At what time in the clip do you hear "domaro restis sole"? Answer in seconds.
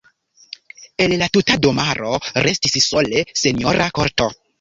1.65-3.21